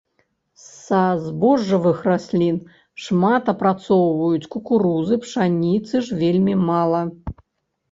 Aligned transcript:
Са 0.67 1.01
збожжавых 1.25 1.99
раслін 2.11 2.57
шмат 3.05 3.53
апрацоўваюць 3.55 4.49
кукурузы, 4.57 5.21
пшаніцы 5.29 6.05
ж 6.11 6.21
вельмі 6.25 6.59
мала. 6.69 7.07